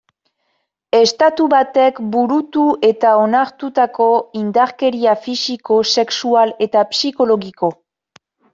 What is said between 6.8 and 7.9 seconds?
psikologiko.